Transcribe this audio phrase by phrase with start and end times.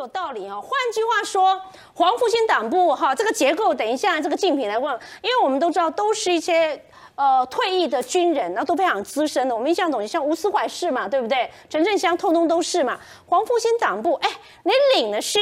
[0.00, 0.60] 有道理哦。
[0.60, 1.60] 换句话说，
[1.94, 6.82] 黄复兴党部哈这个结构，等一下这个竞品来问，因为我们都知道都是一些
[7.14, 9.54] 呃退役的军人，然后都非常资深的。
[9.54, 11.50] 我们印象中像吴思怀是嘛，对不对？
[11.68, 12.98] 陈振香通通都是嘛。
[13.26, 14.30] 黄复兴党部，哎，
[14.64, 15.38] 你领的是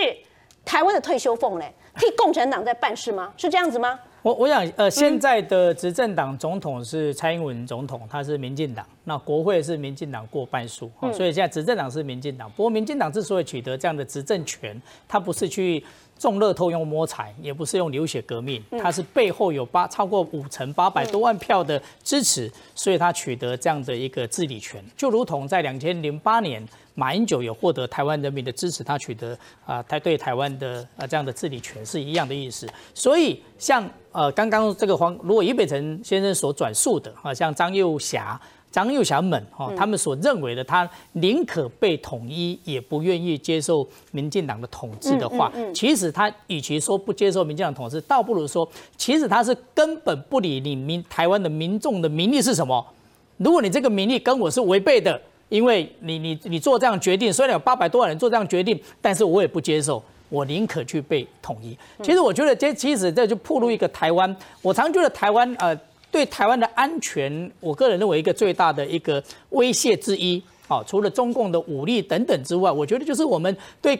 [0.64, 3.32] 台湾的退休俸嘞，替共产党在办事吗？
[3.36, 3.98] 是这样子吗？
[4.23, 12.51] 我我想，呃，现在的执政党总统是蔡英文总统，他是民进党，那国会是民进党过半数，所以现在执政党是民进党。
[12.51, 15.83] 不过，民进党之所以取得这样的执政权，他不是去
[16.18, 26.66] 中乐透用摸彩，也不是用流血革命，他是背后有八超过五成八百多万票的支持，所以他取得这样的一个治理权，就如同在两千零八年。
[26.94, 32.66] 马英九有获得台湾人民的支持，他取得啊，他对台湾的啊这样的治理权是一样的意思。
[32.92, 52.86] 所以像呃刚刚这个黄，如果俞北辰先生所转述的啊，像张幼霞、张幼霞们哈，他们所认为的，他宁可被统一，也不愿意接受民进党的统治的话，其实他与其说不接受民进党统治，倒不如说，其实他是根本不理你民台湾的民众的民意是什么。
[53.38, 55.20] 如果你这个民意跟我是违背的。
[55.48, 61.75] 因为你你你做这样决定，虽然有八百多万人做这样决定，但是我也不接受，我宁可去被统一。
[62.03, 65.75] 其实我觉得这其实这就暴露一个台湾，我常觉得台湾呃
[66.19, 73.97] 对台湾的安全，我个人认为一个最大的一个威胁之一，啊，除了中共的武力等等之外，我觉得就是我们对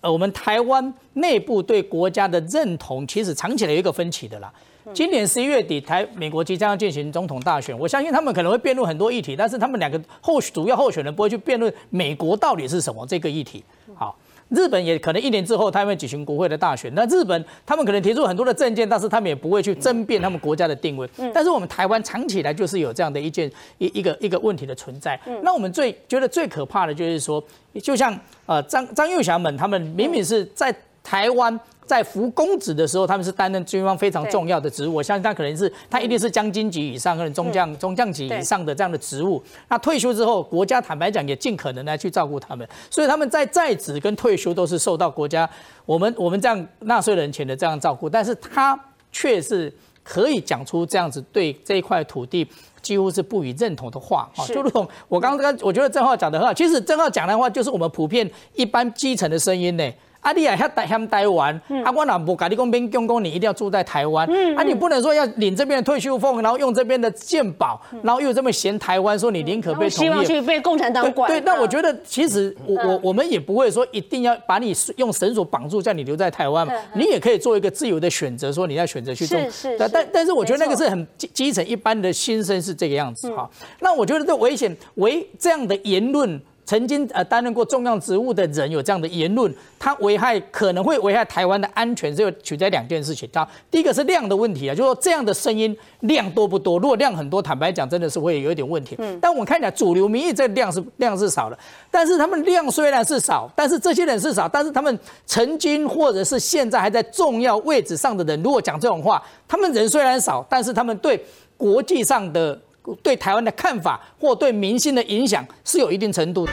[0.00, 4.52] 呃我们台湾内部对国家的认同，其实长期来有一个分歧的啦。
[4.92, 13.62] 今年十一月底，台美国即将要进行总统大选，我相信他们可能会辩论很多议题，但是他们两个候主要候选人不会去辩论美国到底是什么这个议题。
[13.94, 14.18] 好，
[14.54, 21.08] 日本也可能一年之后他们会举行国会的大选，那日本他们可能提出很多的政见，但是他们也不会去争辩他们国家的定位。
[21.34, 25.18] 但是我们台湾长期以来就是有这样的一件一一个一个问题的存在。
[25.42, 27.42] 那我们最觉得最可怕的就是说，
[27.82, 31.58] 就像呃张张幼祥们，他们明明是在台湾。
[31.84, 34.94] 在服公职的时候，他们是担任军方非常重要的职务。
[34.94, 39.42] 我相信他可能是他一定是将军级以上，或者中将、中将级以上的这样的职务。
[39.68, 45.46] 那退休之后，国家坦白讲也尽可能来去照顾他们，所以他们在在职跟退休都是受到国家
[45.84, 48.08] 我们我们这样纳税人钱的这样照顾。
[48.08, 48.78] 但是他
[49.10, 49.70] 却是
[50.02, 52.46] 可以讲出这样子对这一块土地
[52.80, 56.54] 几乎是不予认同的话啊，就如同我刚刚我觉得郑浩讲的很好。
[56.54, 59.92] 其实郑浩讲的话就是我们普遍一般基层的声音呢。
[60.22, 61.52] 啊，你也遐台遐台湾，
[61.84, 64.24] 啊，我若不甲你讲边讲讲，你一定要住在台湾，
[64.56, 71.28] 啊，你不能说要领这边的退休俸，然后用这边的健保，然后又这么嫌台湾，说你宁可被希望去被共产党管。
[71.28, 79.36] 对，那我觉得其实我我我们也不会说一定要把你用绳索绑住，叫你留在台湾嘛，你也可以做一个自由的选择，说你要选择去种。
[79.50, 79.88] 是是。
[79.92, 83.50] 但但是我觉得那个是很基基层一般的心声是这个样子哈。
[83.80, 86.40] 那我觉得这危险为这样的言论。
[86.72, 93.28] 曾经呃担任过重要职务的人有这样的言论，他危害可能会危害台湾的安全，就取在两件事情。
[93.30, 96.78] 他第一个是量的问题啊，就是说这样的声音量多不多？
[96.78, 98.96] 如果量很多，坦白讲真的是会有一点问题。
[98.98, 99.18] 嗯。
[99.20, 101.58] 但我们看起来主流民意这量是量是少的，
[101.90, 111.22] 但是他们量虽然是少，但是这些人是少，但是他们曾经或者是现在还在重要位置上的人，如果讲这种话，他们人虽然少，但是他们对
[111.58, 112.58] 国际上的
[113.00, 116.50] 对台湾的看法或对民心的影响是有一定程度的。